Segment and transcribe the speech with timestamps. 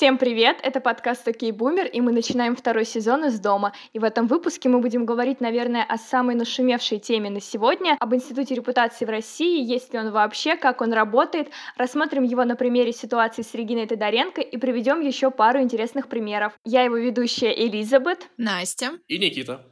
[0.00, 0.56] Всем привет!
[0.62, 3.74] Это подкаст «Окей, Бумер», и мы начинаем второй сезон из дома.
[3.92, 8.14] И в этом выпуске мы будем говорить, наверное, о самой нашумевшей теме на сегодня, об
[8.14, 11.50] Институте репутации в России, есть ли он вообще, как он работает.
[11.76, 16.54] Рассмотрим его на примере ситуации с Региной Тодоренко и приведем еще пару интересных примеров.
[16.64, 18.26] Я его ведущая Элизабет.
[18.38, 18.92] Настя.
[19.06, 19.66] И Никита.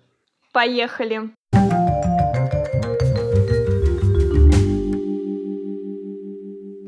[0.53, 1.31] Поехали!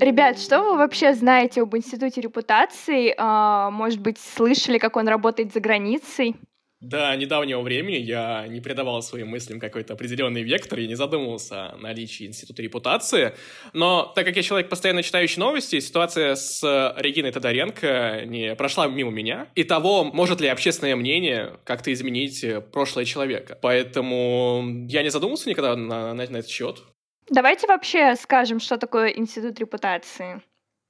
[0.01, 3.15] Ребят, что вы вообще знаете об Институте репутации?
[3.19, 6.37] А, может быть, слышали, как он работает за границей?
[6.81, 11.77] До недавнего времени я не придавал своим мыслям какой-то определенный вектор и не задумывался о
[11.77, 13.35] наличии института репутации.
[13.75, 16.63] Но так как я человек, постоянно читающий новости, ситуация с
[16.97, 19.49] Региной Тодоренко не прошла мимо меня.
[19.55, 22.43] И того, может ли общественное мнение как-то изменить
[22.73, 23.59] прошлое человека.
[23.61, 26.83] Поэтому я не задумывался никогда на, на, на этот счет.
[27.31, 30.43] Давайте вообще скажем, что такое институт репутации.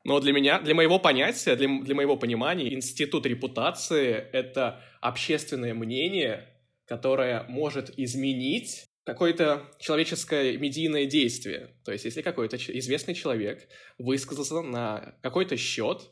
[0.04, 6.48] Но для меня, для моего понятия, для, для моего понимания, институт репутации— это общественное мнение,
[6.86, 11.76] которое может изменить какое-то человеческое медийное действие.
[11.84, 16.10] То есть, если какой-то известный человек высказался на какой-то счет,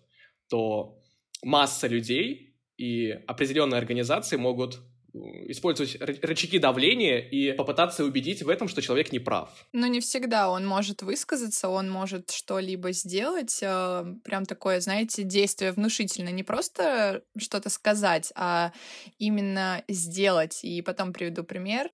[0.50, 1.00] то
[1.42, 4.80] масса людей и определенные организации могут
[5.12, 9.50] использовать рычаги давления и попытаться убедить в этом, что человек не прав.
[9.72, 15.72] Но не всегда он может высказаться, он может что-либо сделать, э, прям такое, знаете, действие
[15.72, 18.72] внушительное, не просто что-то сказать, а
[19.18, 20.60] именно сделать.
[20.62, 21.90] И потом приведу пример.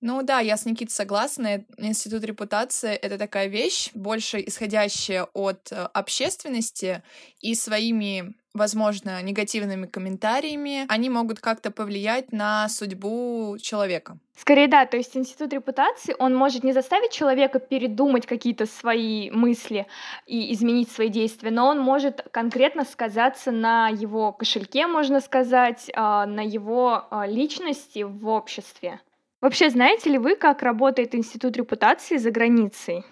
[0.00, 1.64] Ну да, я с Никитой согласна.
[1.76, 7.02] Институт репутации— это такая вещь, больше исходящая от э, общественности
[7.40, 14.18] и своими возможно, негативными комментариями, они могут как-то повлиять на судьбу человека.
[14.36, 19.86] Скорее, да, то есть институт репутации, он может не заставить человека передумать какие-то свои мысли
[20.26, 26.26] и изменить свои действия, но он может конкретно сказаться на его кошельке, можно сказать, а,
[26.26, 29.00] на его а, личности в обществе.
[29.40, 33.04] Вообще, знаете ли вы, как работает институт репутации за границей?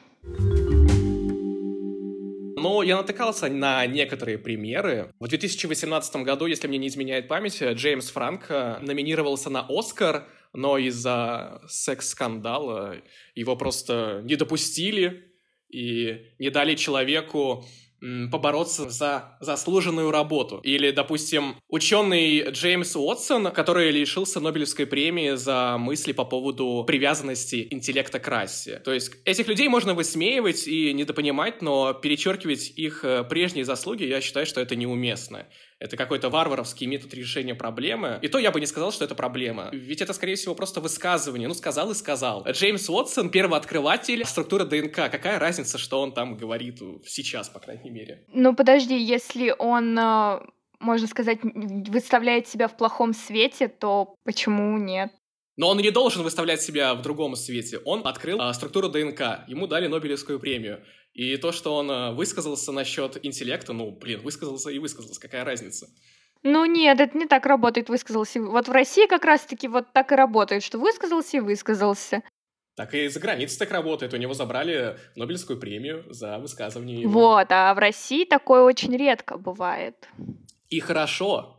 [2.57, 5.13] Но я натыкался на некоторые примеры.
[5.21, 11.61] В 2018 году, если мне не изменяет память, Джеймс Франко номинировался на «Оскар», но из-за
[11.69, 12.97] секс-скандала
[13.35, 15.31] его просто не допустили
[15.69, 17.67] и не дали человеку
[18.01, 20.61] побороться за заслуженную работу.
[20.63, 28.19] Или, допустим, ученый Джеймс Уотсон, который лишился Нобелевской премии за мысли по поводу привязанности интеллекта
[28.19, 28.79] к расе.
[28.85, 34.21] То есть этих людей можно высмеивать и недопонимать, но перечеркивать их э, прежние заслуги, я
[34.21, 35.47] считаю, что это неуместно
[35.79, 38.19] это какой-то варваровский метод решения проблемы.
[38.23, 39.69] И то я бы не сказал, что это проблема.
[39.73, 41.49] Ведь это, скорее всего, просто высказывание.
[41.49, 42.47] Ну, сказал и сказал.
[42.49, 45.11] Джеймс Уотсон— первооткрыватель структуры ДНК.
[45.11, 48.25] Какая разница, что он там говорит сейчас, по крайней мере?
[48.33, 50.41] Ну, подожди, если он э,
[50.81, 55.13] можно сказать, выставляет себя в плохом свете, то почему нет?
[55.57, 57.79] Но он не должен выставлять себя в другом свете.
[57.85, 59.41] Он открыл а, структуру ДНК.
[59.49, 60.85] Ему дали Нобелевскую премию.
[61.15, 65.89] И то, что он а, высказался насчет интеллекта, ну, блин, высказался и высказался, какая разница?
[66.43, 68.41] Ну нет, это не так работает, высказался.
[68.41, 72.23] Вот в России как раз-таки вот так и работает, что высказался и высказался.
[72.77, 74.13] Так и за границей так работает.
[74.13, 77.11] У него забрали Нобелевскую премию за высказывание его.
[77.11, 80.09] Вот, а в России такое очень редко бывает.
[80.69, 81.57] И хорошо.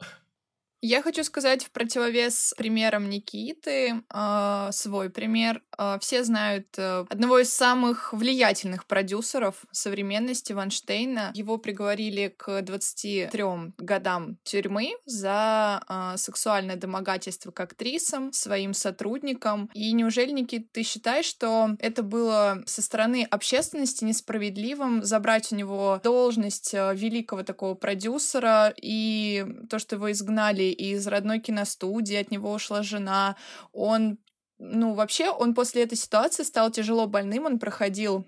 [0.82, 5.64] Я хочу сказать в противовес примерам Никиты э, свой пример.
[5.76, 11.32] Э, все знают э, одного из самых влиятельных продюсеров современности Ванштейна.
[11.34, 13.44] Его приговорили к 23
[13.80, 19.72] годам тюрьмы за э, сексуальное домогательство к актрисам, своим сотрудникам.
[19.74, 26.00] И неужели, Никит, ты считаешь, что это было со стороны общественности несправедливым забрать у него
[26.04, 32.84] должность великого такого продюсера и то, что его изгнали из родной киностудии, от него ушла
[32.84, 33.36] жена.
[33.74, 34.18] Он,
[34.60, 38.26] ну, вообще, он после этой ситуации стал тяжело больным, он проходил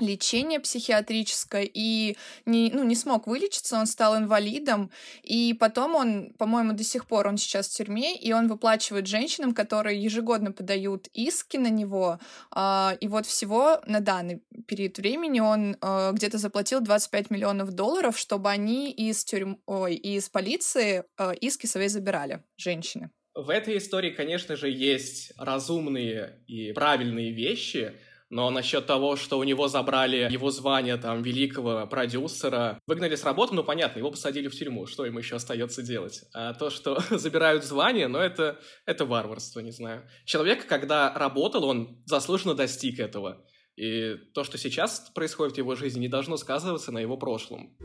[0.00, 2.16] лечение психиатрическое и
[2.46, 4.90] не, ну, не смог вылечиться, он стал инвалидом,
[5.22, 9.54] и потом он, по-моему, до сих пор, он сейчас в тюрьме, и он выплачивает женщинам,
[9.54, 12.18] которые ежегодно подают иски на него,
[12.54, 18.18] э, и вот всего на данный период времени он э, где-то заплатил 25 миллионов долларов,
[18.18, 23.10] чтобы они из тюрьмы, ой, из полиции э, иски свои забирали, женщины.
[23.34, 27.92] В этой истории, конечно же, есть разумные и правильные вещи,
[28.30, 33.54] но насчет того, что у него забрали его звание там великого продюсера, выгнали с работы,
[33.54, 36.24] ну понятно, его посадили в тюрьму, что ему еще остается делать?
[36.34, 40.06] А то, что забирают звание, ну это, это варварство, не знаю.
[40.24, 43.44] Человек, когда работал, он заслуженно достиг этого.
[43.76, 47.76] И то, что сейчас происходит в его жизни, не должно сказываться на его прошлом.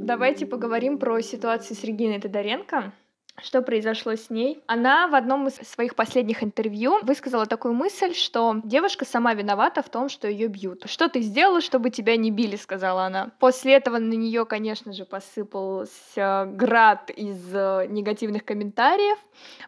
[0.00, 2.94] Давайте поговорим про ситуацию с Региной Тодоренко
[3.42, 4.62] что произошло с ней.
[4.66, 9.88] Она в одном из своих последних интервью высказала такую мысль, что девушка сама виновата в
[9.88, 10.84] том, что ее бьют.
[10.86, 13.30] Что ты сделала, чтобы тебя не били, сказала она.
[13.38, 19.18] После этого на нее, конечно же, посыпался град из э, негативных комментариев.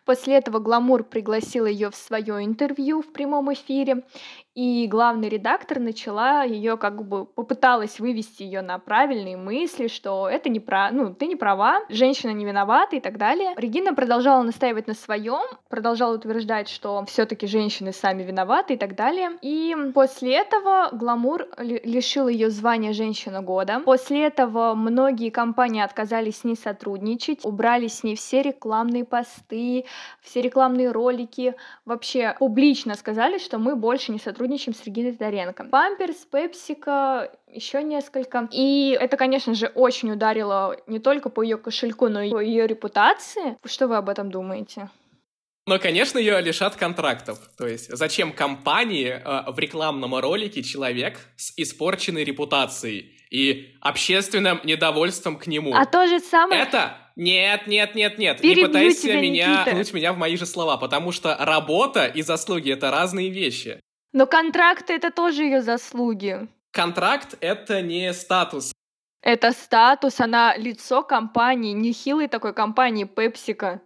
[0.05, 4.05] После этого Гламур пригласил ее в свое интервью в прямом эфире
[4.61, 10.51] и главный редактор начала ее как бы попыталась вывести ее на правильные мысли, что это
[10.51, 13.55] не про, ну ты не права, женщина не виновата и так далее.
[13.57, 15.41] Регина продолжала настаивать на своем,
[15.71, 19.31] продолжала утверждать, что все-таки женщины сами виноваты и так далее.
[19.41, 23.81] И после этого Гламур лишил ее звания женщина года.
[23.87, 29.87] После этого многие компании отказались с ней сотрудничать, убрали с ней все рекламные посты,
[30.21, 31.55] все рекламные ролики,
[31.87, 35.65] вообще публично сказали, что мы больше не сотрудничаем сотрудничаем с Региной Тодоренко.
[35.65, 38.49] Памперс, Пепсика, еще несколько.
[38.53, 42.67] И это, конечно же, очень ударило не только по ее кошельку, но и по ее
[42.67, 43.57] репутации.
[43.65, 44.91] Что вы об этом думаете?
[45.67, 47.39] Но, конечно, ее лишат контрактов.
[47.57, 55.37] То есть, зачем компании э, в рекламном ролике человек с испорченной репутацией и общественным недовольством
[55.37, 55.75] к нему?
[55.75, 56.63] А то же самое...
[56.63, 58.41] Это нет, нет, нет, нет.
[58.41, 62.23] Перебью не пытайся тебя, меня пнуть меня в мои же слова, потому что работа и
[62.23, 63.81] заслуги это разные вещи.
[64.13, 66.49] Но контракты— это тоже ее заслуги.
[66.73, 68.73] Контракт— это не статус.
[69.23, 73.81] Это статус, она лицо компании, нехилой такой компании Пепсика.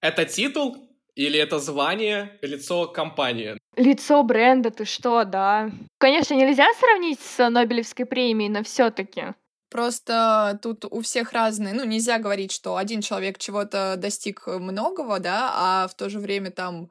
[0.00, 0.76] Это титул
[1.14, 3.58] или это звание, лицо компании?
[3.76, 5.70] Лицо бренда, ты что, да.
[5.98, 9.34] Конечно, нельзя сравнить с Нобелевской премией, но все таки
[9.72, 15.50] Просто тут у всех разные, ну, нельзя говорить, что один человек чего-то достиг многого, да,
[15.54, 16.90] а в то же время там,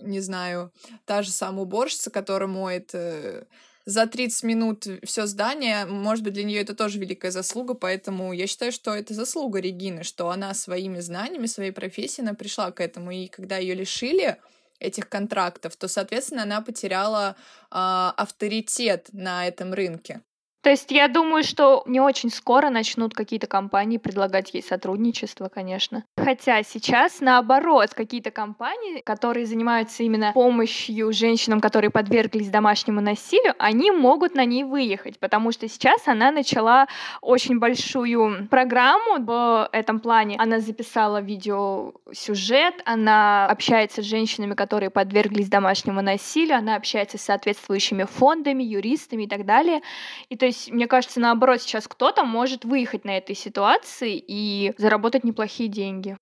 [0.00, 0.72] не знаю,
[1.04, 3.44] та же самая уборщица, которая моет э,
[3.84, 8.48] за 30 минут все здание, может быть, для нее это тоже великая заслуга, поэтому я
[8.48, 13.12] считаю, что это заслуга Регины, что она своими знаниями, своей профессией, она пришла к этому,
[13.12, 14.36] и когда ее лишили
[14.80, 17.36] этих контрактов, то, соответственно, она потеряла
[17.70, 17.76] э,
[18.16, 20.22] авторитет на этом рынке.
[20.66, 26.02] То есть я думаю, что не очень скоро начнут какие-то компании предлагать ей сотрудничество, конечно.
[26.16, 33.92] Хотя сейчас, наоборот, какие-то компании, которые занимаются именно помощью женщинам, которые подверглись домашнему насилию, они
[33.92, 36.88] могут на ней выехать, потому что сейчас она начала
[37.20, 40.34] очень большую программу в этом плане.
[40.36, 48.02] Она записала видеосюжет, она общается с женщинами, которые подверглись домашнему насилию, она общается с соответствующими
[48.02, 49.80] фондами, юристами и так далее.
[50.28, 54.74] И то есть есть, мне кажется, наоборот, сейчас кто-то может выехать на этой ситуации и
[54.78, 56.16] заработать неплохие деньги.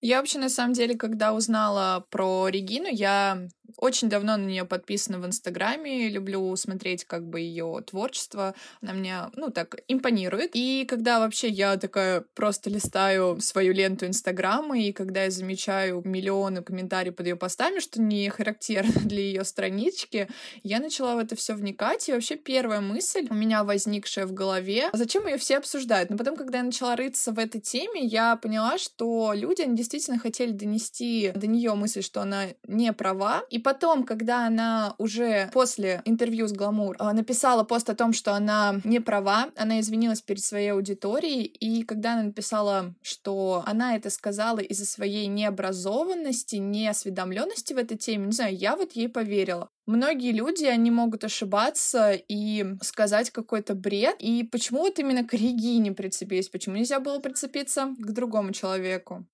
[0.00, 5.18] Я вообще, на самом деле, когда узнала про Регину, я очень давно на нее подписана
[5.18, 10.50] в Инстаграме, люблю смотреть как бы ее творчество, она мне, ну, так, импонирует.
[10.54, 16.62] И когда вообще я такая просто листаю свою ленту Инстаграма, и когда я замечаю миллионы
[16.62, 20.28] комментариев под ее постами, что не характерно для ее странички,
[20.62, 24.88] я начала в это все вникать, и вообще первая мысль у меня возникшая в голове,
[24.92, 26.10] а зачем ее все обсуждают?
[26.10, 30.18] Но потом, когда я начала рыться в этой теме, я поняла, что люди, они действительно
[30.18, 36.02] хотели донести до нее мысль, что она не права, и потом, когда она уже после
[36.04, 40.42] интервью с Гламур а, написала пост о том, что она не права, она извинилась перед
[40.42, 47.78] своей аудиторией, и когда она написала, что она это сказала из-за своей необразованности, неосведомленности в
[47.78, 49.68] этой теме, не знаю, я вот ей поверила.
[49.86, 54.16] Многие люди, они могут ошибаться и сказать какой-то бред.
[54.18, 56.48] И почему вот именно к Регине прицепились?
[56.48, 59.26] Почему нельзя было прицепиться к другому человеку?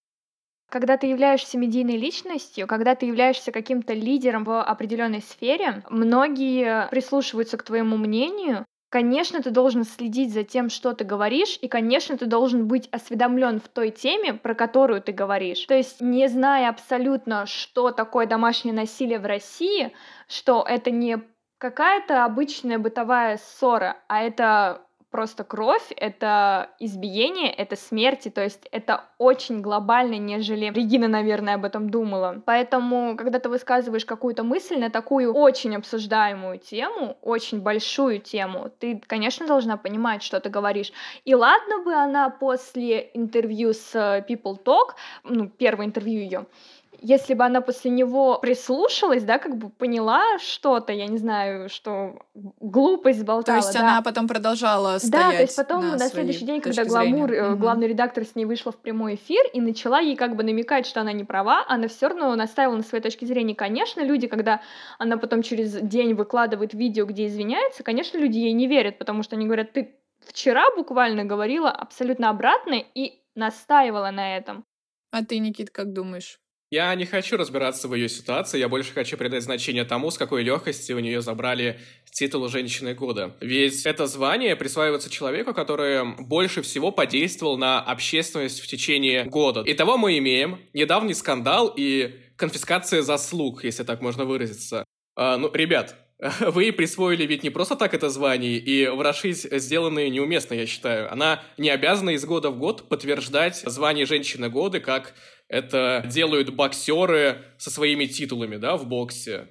[0.70, 7.56] Когда ты являешься медийной личностью, когда ты являешься каким-то лидером в определенной сфере, многие прислушиваются
[7.56, 8.64] к твоему мнению.
[8.88, 13.60] Конечно, ты должен следить за тем, что ты говоришь, и, конечно, ты должен быть осведомлен
[13.60, 15.64] в той теме, про которую ты говоришь.
[15.66, 19.92] То есть, не зная абсолютно, что такое домашнее насилие в России,
[20.28, 21.18] что это не
[21.58, 29.04] какая-то обычная бытовая ссора, а это просто кровь, это избиение, это смерти, то есть это
[29.18, 32.42] очень глобально, нежели Регина, наверное, об этом думала.
[32.46, 39.02] Поэтому, когда ты высказываешь какую-то мысль на такую очень обсуждаемую тему, очень большую тему, ты,
[39.06, 40.92] конечно, должна понимать, что ты говоришь.
[41.24, 43.94] И ладно бы она после интервью с
[44.28, 46.46] People Talk, ну, первое интервью ее,
[46.98, 52.18] если бы она после него прислушалась, да, как бы поняла что-то, я не знаю, что
[52.34, 53.60] глупость болтала.
[53.60, 53.80] То есть да.
[53.80, 57.56] она потом продолжала стоять Да, то есть потом на, на следующий день, когда Гламур, угу.
[57.56, 61.00] главный редактор с ней вышла в прямой эфир и начала ей как бы намекать, что
[61.00, 63.54] она не права, она все равно настаивала на своей точке зрения.
[63.54, 64.60] Конечно, люди, когда
[64.98, 69.36] она потом через день выкладывает видео, где извиняется, конечно, люди ей не верят, потому что
[69.36, 74.64] они говорят, ты вчера буквально говорила абсолютно обратное и настаивала на этом.
[75.12, 76.38] А ты, Никит, как думаешь?
[76.70, 80.44] Я не хочу разбираться в ее ситуации, я больше хочу придать значение тому, с какой
[80.44, 81.80] легкостью у нее забрали
[82.12, 83.34] титул «Женщины года».
[83.40, 89.64] Ведь это звание присваивается человеку, который больше всего подействовал на общественность в течение года.
[89.66, 94.84] Итого мы имеем недавний скандал и конфискация заслуг, если так можно выразиться.
[95.16, 95.96] А, ну, ребят,
[96.40, 101.12] вы присвоили ведь не просто так это звание, и ворошить сделанное неуместно, я считаю.
[101.12, 105.14] Она не обязана из года в год подтверждать звание женщины года, как
[105.50, 109.48] это делают боксеры со своими титулами, да, в боксе.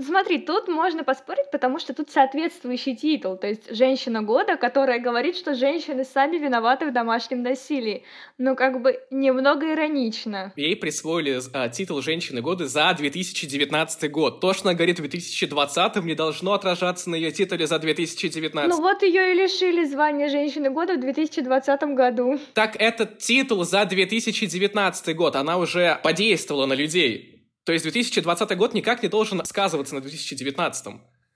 [0.00, 5.36] Смотри, тут можно поспорить, потому что тут соответствующий титул, то есть «Женщина года», которая говорит,
[5.36, 8.02] что женщины сами виноваты в домашнем насилии.
[8.38, 10.54] Ну, как бы немного иронично.
[10.56, 14.40] Ей присвоили а, титул «Женщины года» за 2019 год.
[14.40, 18.70] То, что она говорит в 2020 не должно отражаться на ее титуле за 2019.
[18.70, 22.40] Ну вот ее и лишили звания «Женщины года» в 2020 году.
[22.54, 27.31] Так этот титул за 2019 год, она уже подействовала на людей.
[27.64, 30.94] То есть 2020 год никак не должен сказываться на 2019.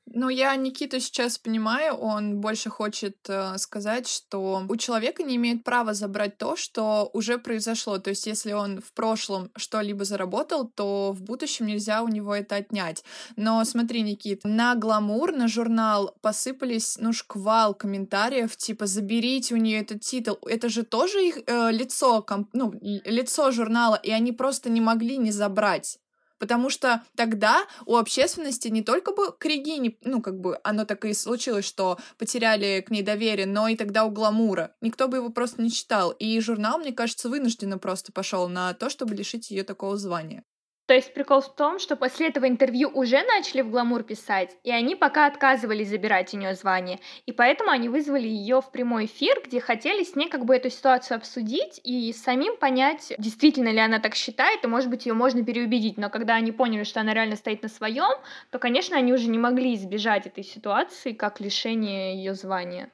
[0.09, 5.64] Ну, я Никиту сейчас понимаю, он больше хочет э, сказать, что у человека не имеет
[5.64, 7.99] права забрать то, что уже произошло.
[7.99, 12.54] То есть, если он в прошлом что-либо заработал, то в будущем нельзя у него это
[12.54, 13.04] отнять.
[13.35, 19.80] Но смотри, Никит, на гламур, на журнал посыпались, ну, шквал комментариев, типа, заберите у нее
[19.80, 20.38] этот титул.
[20.47, 22.49] Это же тоже их э, лицо, комп...
[22.52, 25.99] ну, лицо журнала, и они просто не могли не забрать.
[26.38, 31.05] Потому что тогда у общественности не только бы к Регине, ну, как бы оно так
[31.05, 34.75] и случилось, что потеряли к ней доверие, но и тогда у Гламура.
[34.81, 36.11] Никто бы его просто не читал.
[36.11, 40.45] И журнал, мне кажется, вынужденно просто пошел на то, чтобы лишить ее такого звания.
[40.87, 44.71] То есть прикол в том, что после этого интервью уже начали в гламур писать, и
[44.71, 47.00] они пока отказывались забирать у нее звание.
[47.26, 50.71] И поэтому они вызвали ее в прямой эфир, где хотели с ней как бы эту
[50.71, 55.45] ситуацию обсудить и самим понять, действительно ли она так считает, и может быть ее можно
[55.45, 55.97] переубедить.
[55.97, 58.19] Но когда они поняли, что она реально стоит на своем,
[58.50, 62.90] то, конечно, они уже не могли избежать этой ситуации, как лишение ее звания.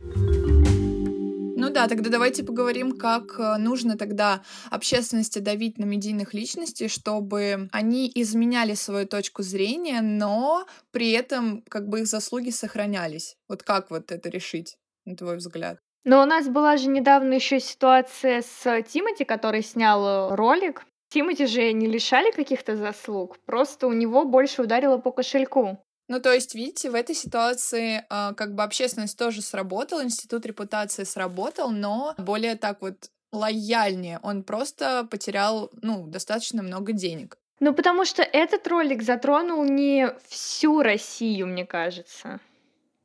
[1.62, 7.69] Ну да, тогда давайте поговорим, как э, нужно тогда общественности давить на медийных личностей, чтобы
[7.71, 13.37] они изменяли свою точку зрения, но при этом как бы их заслуги сохранялись.
[13.49, 15.78] Вот как вот это решить, на твой взгляд?
[16.04, 20.85] Но у нас была же недавно еще ситуация с Тимати, который снял э, ролик.
[21.11, 25.78] Тимати же не лишали каких-то заслуг, просто у него больше ударило по кошельку.
[26.09, 31.05] Ну, то есть, видите, в этой ситуации э, как бы общественность тоже сработала, институт репутации
[31.05, 34.19] сработал, но более так вот лояльнее.
[34.23, 37.39] Он просто потерял, ну, достаточно много денег.
[37.61, 42.41] Ну, потому что этот ролик затронул не всю Россию, мне кажется.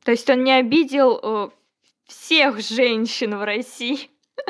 [0.03, 1.49] То есть он не обидел э,
[2.07, 4.09] всех женщин в России.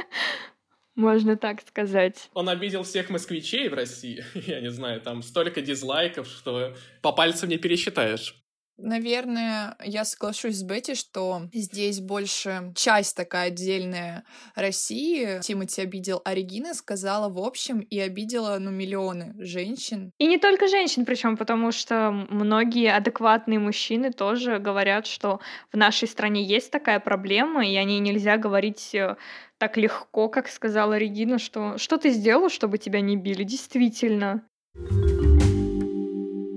[0.98, 2.28] Можно так сказать.
[2.34, 4.26] Он обидел всех москвичей в России.
[4.34, 8.36] Я не знаю, там столько дизлайков, что по пальцам не пересчитаешь.
[8.78, 14.24] Наверное, я соглашусь с Бетти, что здесь больше часть такая отдельная
[14.56, 15.40] России.
[15.42, 20.12] Тимати обидел, а Регина сказала в общем и обидела, ну, миллионы женщин.
[20.20, 25.40] И не только женщин, причем потому что многие адекватные мужчины тоже говорят, что
[25.72, 29.18] в нашей стране есть такая проблема, и о ней нельзя говорить э,
[29.58, 34.44] так легко, как сказала Регина, что что ты сделал, чтобы тебя не били, действительно.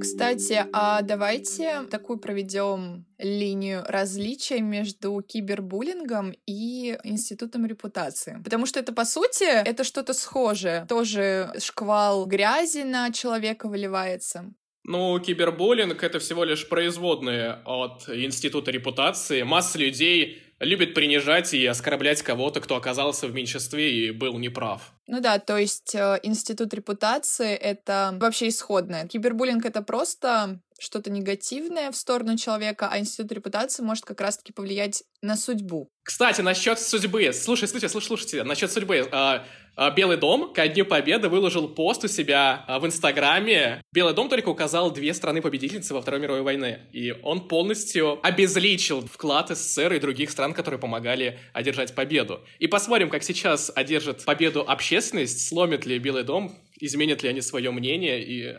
[0.00, 8.40] Кстати, а давайте такую проведем линию различия между кибербуллингом и институтом репутации.
[8.42, 10.87] Потому что это, по сути, это что-то схожее.
[10.88, 14.52] Тоже шквал грязи на человека выливается.
[14.85, 19.42] Ну, кибербуллинг— это всего лишь производные от института репутации.
[19.42, 24.92] Масса людей любит принижать и оскорблять кого-то, кто оказался в меньшинстве и был неправ.
[25.12, 29.09] Ну да, то есть э, институт репутации— это вообще исходное.
[29.09, 35.02] Кибербуллинг— это просто что-то негативное в сторону человека, а институт репутации может как раз-таки повлиять
[35.21, 35.90] на судьбу.
[36.02, 37.33] Кстати, насчет судьбы.
[37.33, 38.45] Слушай, слушайте, слушайте, слушайте.
[38.45, 39.07] Насчет судьбы.
[39.12, 39.45] А,
[39.76, 43.83] а, Белый дом ко Дню Победы выложил пост у себя а, в Инстаграме.
[43.93, 46.88] Белый дом только указал две страны-победительницы во Второй мировой войне.
[46.93, 52.40] И он полностью обезличил вклад СССР и других стран, которые помогали одержать победу.
[52.59, 57.71] И посмотрим, как сейчас одержит победу общественность, сломит ли Белый дом, изменят ли они свое
[57.71, 58.57] мнение и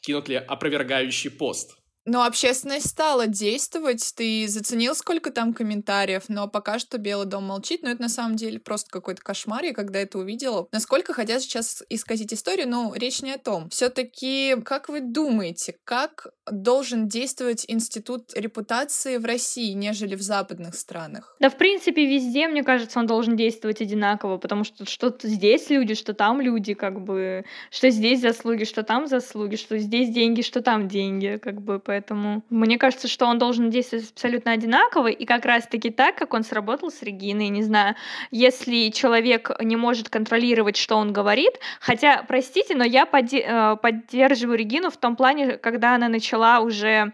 [0.00, 1.76] кинут ли опровергающий пост.
[2.04, 4.12] Но общественность стала действовать.
[4.16, 7.82] Ты заценил, сколько там комментариев, но пока что Белый дом молчит.
[7.82, 9.64] Но это на самом деле просто какой-то кошмар.
[9.64, 13.68] Я когда это увидела, насколько хотят сейчас исказить историю, но речь не о том.
[13.70, 21.36] Все-таки, как вы думаете, как должен действовать институт репутации в России, нежели в западных странах?
[21.40, 25.94] Да, в принципе, везде, мне кажется, он должен действовать одинаково, потому что что-то здесь люди,
[25.94, 30.62] что там люди, как бы, что здесь заслуги, что там заслуги, что здесь деньги, что
[30.62, 35.44] там деньги, как бы, поэтому мне кажется, что он должен действовать абсолютно одинаково, и как
[35.44, 37.96] раз-таки так, как он сработал с Региной, не знаю,
[38.30, 44.90] если человек не может контролировать, что он говорит, хотя, простите, но я э, поддерживаю Регину
[44.90, 47.12] в том плане, когда она начала уже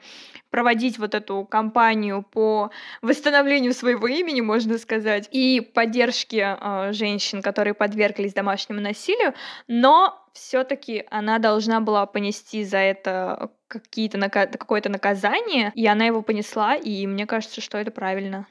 [0.50, 2.70] проводить вот эту кампанию по
[3.02, 9.34] восстановлению своего имени, можно сказать, и поддержке э, женщин, которые подверглись домашнему насилию,
[9.66, 16.22] но все-таки она должна была понести за это какие-то нака- какое-то наказание, и она его
[16.22, 18.46] понесла, и мне кажется, что это правильно.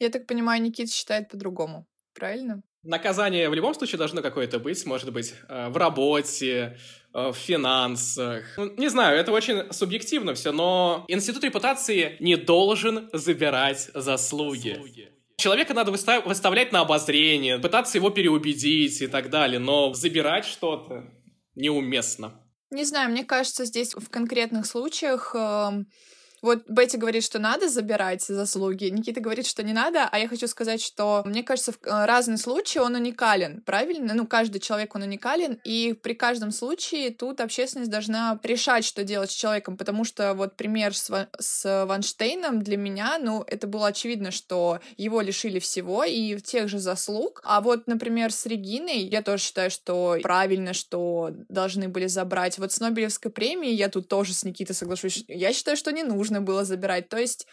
[0.00, 2.62] Я так понимаю, Никита считает по-другому, правильно?
[2.84, 6.78] Наказание в любом случае должно какое-то быть, может быть, э, в работе,
[7.12, 8.44] э, в финансах.
[8.56, 14.80] Ну, не знаю, это очень субъективно все, но институт репутации не должен забирать заслуги.
[15.36, 21.04] Человека надо выставлять на обозрение, пытаться его переубедить и так далее, но забирать что-то
[21.54, 22.32] неуместно.
[22.70, 25.84] Не знаю, мне кажется, здесь в конкретных случаях э,
[26.42, 30.46] вот Бетти говорит, что надо забирать заслуги, Никита говорит, что не надо, а я хочу
[30.46, 34.14] сказать, что, мне кажется, в э, разные случаи он уникален, правильно?
[34.14, 39.30] Ну, каждый человек, он уникален, и при каждом случае тут общественность должна решать, что делать
[39.30, 44.30] с человеком, потому что вот пример с, с Ванштейном для меня, ну, это было очевидно,
[44.30, 49.42] что его лишили всего и тех же заслуг, а вот, например, с Региной, я тоже
[49.42, 52.58] считаю, что правильно, что должны были забрать.
[52.58, 55.24] Вот с Нобелевской премией я тут тоже с Никитой соглашусь.
[55.28, 57.08] Я считаю, что не нужно нужно было забирать.
[57.08, 57.46] То есть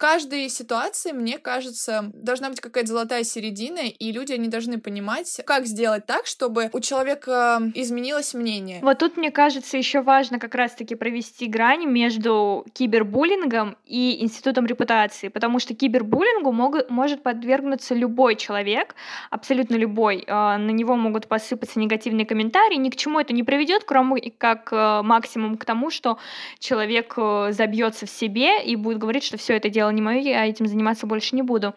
[0.00, 5.66] каждой ситуации, мне кажется, должна быть какая-то золотая середина, и люди, они должны понимать, как
[5.66, 8.78] сделать так, чтобы у человека изменилось мнение.
[8.80, 15.28] Вот тут, мне кажется, еще важно как раз-таки провести грань между кибербуллингом и институтом репутации,
[15.28, 18.94] потому что кибербуллингу мог, может подвергнуться любой человек,
[19.28, 20.24] абсолютно любой.
[20.26, 24.72] А, на него могут посыпаться негативные комментарии, ни к чему это не приведет, кроме как
[24.72, 26.16] э, максимум к тому, что
[26.58, 30.20] человек э, забьется в себе и будет говорить, что все это дело дело не мое,
[30.20, 31.74] я этим заниматься больше не буду.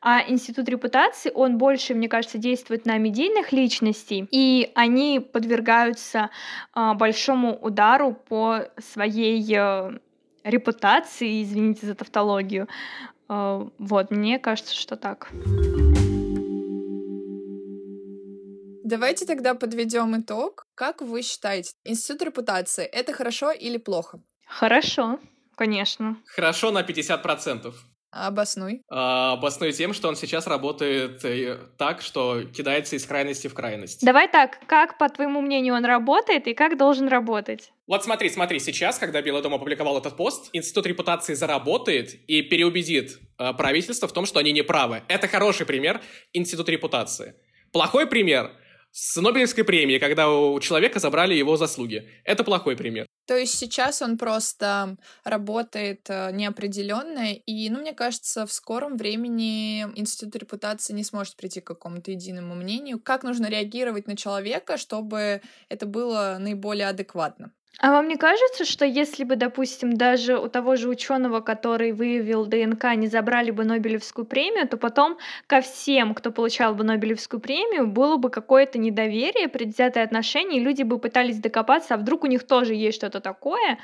[0.00, 6.30] А институт репутации, он больше, мне кажется, действует на медийных личностей, и они подвергаются
[6.72, 9.92] а, большому удару по своей а,
[10.44, 12.68] репутации, извините за тавтологию.
[13.28, 15.30] А, вот, мне кажется, что так.
[18.84, 20.66] Давайте тогда подведем итог.
[20.74, 24.20] Как вы считаете, институт репутации это хорошо или плохо?
[24.46, 25.18] Хорошо.
[25.56, 26.16] Конечно.
[26.26, 27.72] Хорошо на 50%.
[28.16, 28.82] А обоснуй.
[28.88, 34.04] А, обоснуй тем, что он сейчас работает э, так, что кидается из крайности в крайность.
[34.04, 37.72] Давай так, как, по твоему мнению, он работает и как должен работать?
[37.88, 43.18] Вот смотри, смотри, сейчас, когда Белый дом опубликовал этот пост, Институт репутации заработает и переубедит
[43.36, 45.02] э, правительство в том, что они не правы.
[45.08, 46.00] Это хороший пример
[46.32, 47.34] Института репутации.
[47.72, 48.52] Плохой пример
[48.96, 52.08] с Нобелевской премией, когда у человека забрали его заслуги.
[52.22, 53.06] Это плохой пример.
[53.26, 59.80] То есть сейчас он просто работает э, неопределенно, и, ну, мне кажется, в скором времени
[59.96, 65.40] институт репутации не сможет прийти к какому-то единому мнению, как нужно реагировать на человека, чтобы
[65.68, 67.52] это было наиболее адекватно.
[67.80, 72.46] А вам не кажется, что если бы, допустим, даже у того же ученого, который выявил
[72.46, 77.88] ДНК, не забрали бы Нобелевскую премию, то потом ко всем, кто получал бы Нобелевскую премию,
[77.88, 82.46] было бы какое-то недоверие, предвзятое отношение, и люди бы пытались докопаться, а вдруг у них
[82.46, 83.78] тоже есть что-то такое,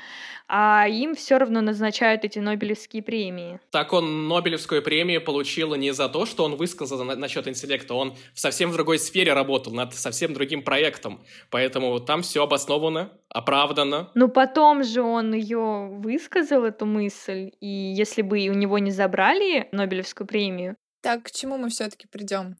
[0.47, 3.59] а им все равно назначают эти Нобелевские премии.
[3.71, 8.15] Так он Нобелевскую премию получил не за то, что он высказал на- насчет интеллекта, он
[8.33, 14.09] в совсем другой сфере работал, над совсем другим проектом, поэтому там все обосновано, оправдано.
[14.15, 19.67] Ну потом же он ее высказал, эту мысль, и если бы у него не забрали
[19.71, 20.75] Нобелевскую премию.
[21.01, 22.57] Так, к чему мы все-таки придем?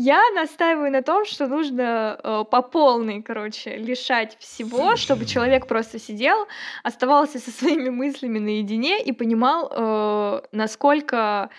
[0.00, 5.98] Я настаиваю на том, что нужно э, по полной, короче, лишать всего, чтобы человек просто
[5.98, 6.46] сидел,
[6.84, 11.50] оставался со своими мыслями наедине и понимал, э, насколько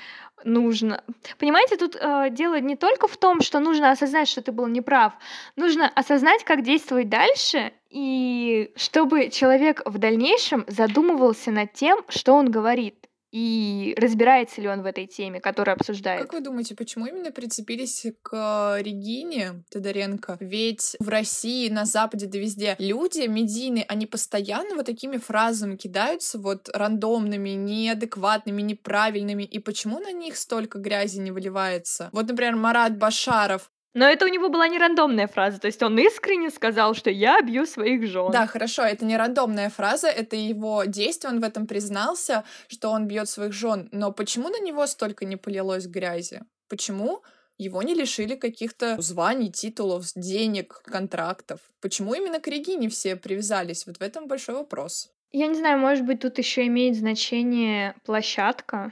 [0.45, 1.03] нужно.
[1.37, 5.13] Понимаете, тут э, дело не только в том, что нужно осознать, что ты был неправ,
[5.57, 12.51] нужно осознать, как действовать дальше, и чтобы человек в дальнейшем задумывался над тем, что он
[12.51, 13.07] говорит.
[13.31, 16.21] и разбирается ли он в этой теме, которую обсуждает.
[16.23, 20.37] Как вы думаете, почему именно прицепились к Регине Тодоренко?
[20.39, 26.39] Ведь в России, на Западе, да везде люди медийные, они постоянно вот такими фразами кидаются,
[26.39, 29.43] вот рандомными, неадекватными, неправильными.
[29.43, 32.09] И почему на них столько грязи не выливается?
[32.11, 35.97] Вот, например, Марат Башаров, но это у него была не рандомная фраза, то есть он
[35.97, 38.31] искренне сказал, что я бью своих жен.
[38.31, 43.07] Да, хорошо, это не рандомная фраза, это его действие, он в этом признался, что он
[43.07, 43.89] бьет своих жен.
[43.91, 46.41] Но почему на него столько не полилось грязи?
[46.67, 47.23] Почему
[47.57, 51.59] его не лишили каких-то званий, титулов, денег, контрактов?
[51.81, 53.85] Почему именно к Регине все привязались?
[53.85, 55.09] Вот в этом большой вопрос.
[55.31, 58.91] Я не знаю, может быть, тут еще имеет значение площадка,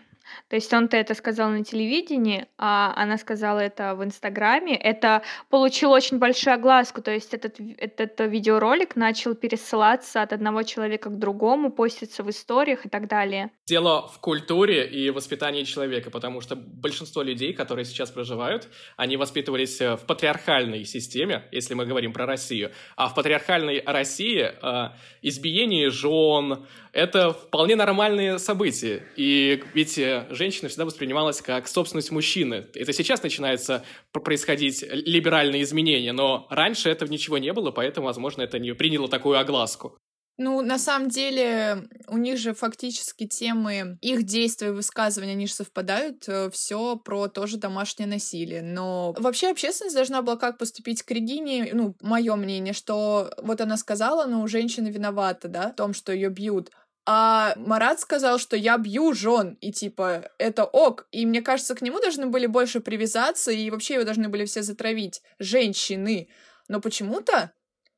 [0.49, 4.75] то есть он-то это сказал на телевидении, а она сказала это в Инстаграме.
[4.75, 11.09] Это получило очень большую огласку, то есть этот, этот видеоролик начал пересылаться от одного человека
[11.09, 13.51] к другому, поститься в историях и так далее.
[13.67, 19.81] Дело в культуре и воспитании человека, потому что большинство людей, которые сейчас проживают, они воспитывались
[19.81, 22.71] э, в патриархальной системе, если мы говорим про Россию.
[22.95, 24.89] А в патриархальной России э,
[25.21, 29.03] избиение жен— это вполне нормальные события.
[29.15, 32.67] И ведь женщина всегда воспринималась как собственность мужчины.
[32.73, 38.59] Это сейчас начинается происходить либеральные изменения, но раньше этого ничего не было, поэтому, возможно, это
[38.59, 39.97] не приняло такую огласку.
[40.39, 45.53] Ну, на самом деле, у них же фактически темы их действия и высказывания, они же
[45.53, 46.25] совпадают.
[46.27, 48.61] Э, Все про тоже домашнее насилие.
[48.61, 53.77] Но вообще общественность должна была как поступить к Регине, ну, мое мнение, что вот она
[53.77, 56.69] сказала, ну, женщина виновата, да, в том, что ее бьют.
[57.09, 61.07] А Марат сказал, что я бью жен, и типа, это ок.
[61.13, 64.61] И мне кажется, к нему должны были больше привязаться, и вообще его должны были все
[64.61, 65.21] затравить.
[65.39, 66.27] Женщины.
[66.67, 67.53] Но почему-то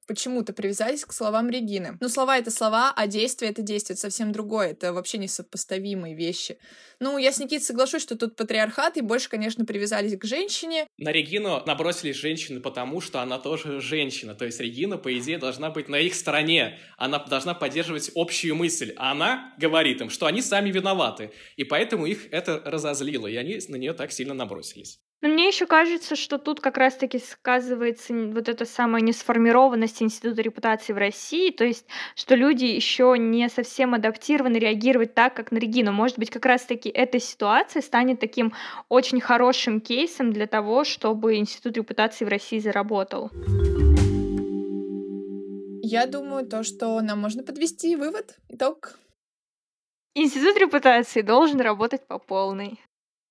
[0.09, 1.95] почему-то привязались к словам Регины.
[2.01, 3.93] Ну, слова— это слова, а действие— это действие.
[3.93, 4.71] Это совсем другое.
[4.71, 6.57] Это вообще несопоставимые вещи.
[6.99, 10.87] Ну, я с Никитой соглашусь, что тут патриархат, и больше, конечно, привязались к женщине.
[10.97, 14.33] На Регину набросились женщины, потому что она тоже женщина.
[14.33, 16.79] То есть Регина, по идее, должна быть на их стороне.
[16.97, 18.93] Она должна поддерживать общую мысль.
[18.97, 21.31] А она говорит им, что они сами виноваты.
[21.55, 24.99] И поэтому их это разозлило, и они на нее так сильно набросились.
[25.21, 30.93] Но мне еще кажется, что тут как раз-таки сказывается вот эта самая несформированность института репутации
[30.93, 35.91] в России, то есть, что люди еще не совсем адаптированы реагировать так, как на Регину.
[35.91, 38.53] Может быть, как раз-таки эта ситуация станет таким
[38.87, 43.29] очень хорошим кейсом для того, чтобы институт репутации в России заработал.
[45.81, 48.97] Я думаю, то, что нам можно подвести вывод, итог.
[50.15, 52.79] Институт репутации должен работать по полной.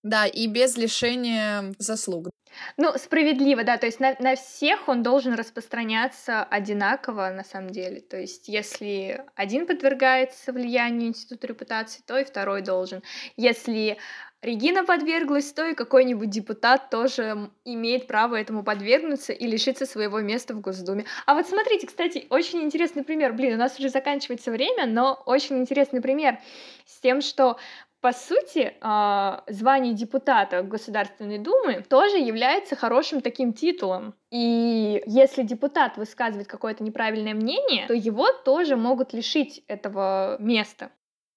[0.02, 2.30] Да, и без лишения заслуг.
[2.76, 8.00] Ну, справедливо, да, то есть на, на всех он должен распространяться одинаково на самом деле.
[8.00, 13.02] То есть если один подвергается влиянию института репутации, то и второй должен.
[13.36, 13.98] Если
[14.40, 20.54] Регина подверглась, то и какой-нибудь депутат тоже имеет право этому подвергнуться и лишиться своего места
[20.54, 21.06] в Госдуме.
[21.26, 23.32] А вот смотрите, кстати, очень интересный пример.
[23.32, 26.38] Блин, у нас уже заканчивается время, но очень интересный пример
[26.86, 27.58] с тем, что
[28.00, 34.14] по сути, а, звание депутата Государственной Думы тоже является хорошим таким титулом.
[34.30, 40.90] И если депутат высказывает какое-то неправильное мнение, то его тоже могут лишить этого места.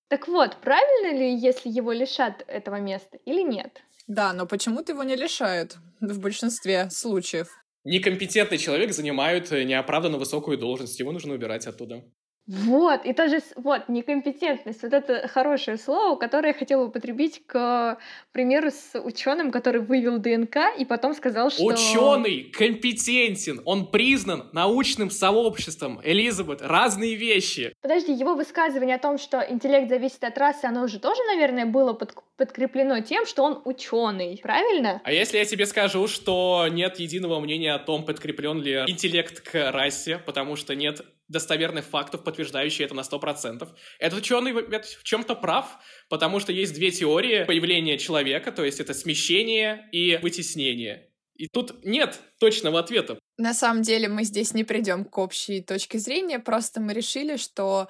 [0.07, 3.81] Так вот, правильно ли, если его лишат этого места или нет?
[4.07, 7.47] Да, но почему-то его не лишают в большинстве случаев.
[7.85, 12.03] Некомпетентный человек занимает неоправданно высокую должность, его нужно убирать оттуда.
[12.47, 17.97] Вот, и тоже, вот, некомпетентность, вот это хорошее слово, которое я хотела употребить к
[18.31, 21.63] примеру с ученым, который вывел ДНК и потом сказал, что...
[21.63, 27.73] Ученый компетентен, он признан научным сообществом, Элизабет, разные вещи.
[27.81, 31.93] Подожди, его высказывание о том, что интеллект зависит от расы, оно уже тоже, наверное, было
[31.93, 34.99] под, подкреплено тем, что он ученый, правильно?
[35.03, 39.71] А если я тебе скажу, что нет единого мнения о том, подкреплен ли интеллект к
[39.71, 43.67] расе, потому что нет достоверных фактов, подтверждающих это на 100%.
[43.99, 48.93] Этот ученый в чем-то прав, потому что есть две теории появления человека, то есть это
[48.93, 51.09] смещение и вытеснение.
[51.35, 53.17] И тут нет точного ответа.
[53.37, 57.87] На самом деле мы здесь не придем к общей точке зрения, просто мы решили, что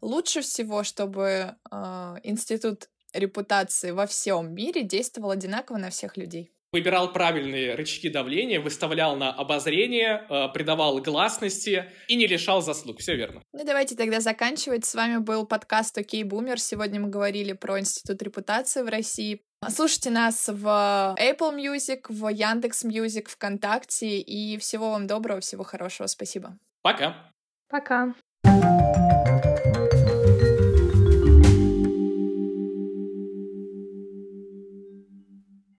[0.00, 7.12] лучше всего, чтобы э, институт репутации во всем мире действовал одинаково на всех людей выбирал
[7.12, 12.98] правильные рычаги давления, выставлял на обозрение, э, придавал гласности и не лишал заслуг.
[12.98, 13.42] Все верно.
[13.52, 14.84] Ну давайте тогда заканчивать.
[14.84, 16.58] С вами был подкаст «Окей, бумер».
[16.58, 19.40] Сегодня мы говорили про Институт репутации в России.
[19.68, 20.66] Слушайте нас в
[21.16, 24.18] Apple Music, в Яндекс Music, ВКонтакте.
[24.18, 26.08] И всего вам доброго, всего хорошего.
[26.08, 26.58] Спасибо.
[26.82, 27.30] Пока.
[27.68, 28.14] Пока.